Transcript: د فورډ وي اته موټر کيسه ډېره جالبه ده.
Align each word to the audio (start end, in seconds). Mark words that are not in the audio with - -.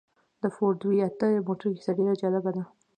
د 0.41 0.43
فورډ 0.55 0.79
وي 0.87 0.97
اته 1.09 1.27
موټر 1.47 1.69
کيسه 1.75 1.91
ډېره 1.97 2.13
جالبه 2.21 2.51
ده. 2.55 2.63